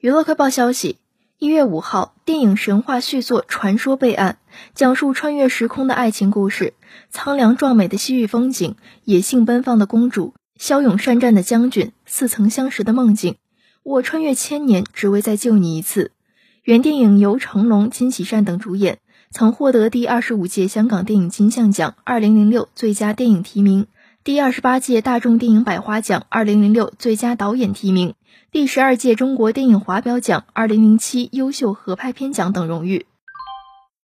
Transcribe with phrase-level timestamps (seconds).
[0.00, 0.96] 娱乐快报消息：
[1.38, 4.38] 一月五号，电影神话续作《传说》备案，
[4.74, 6.72] 讲述穿越时空的爱情故事。
[7.10, 13.36] 苍凉壮美的西域风景，野性奔放的公主，骁勇善战的将军，似曾相识的梦境。
[13.82, 16.12] 我穿越千年，只为再救你一次。
[16.62, 23.86] 原电影由成龙、金喜善等主演，曾获得第二十五届香港电影金像奖二零零六最佳电影提名。
[24.22, 28.12] 第二十八届大众电影百花奖二零零六最佳导演提名，
[28.52, 33.06] 第十二届中国电影华表奖二零零七优秀合拍片奖等荣誉。